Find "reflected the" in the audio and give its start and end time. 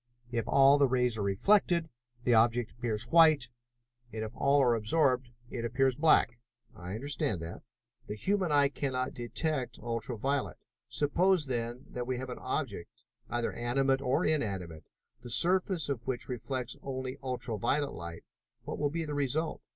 1.21-2.33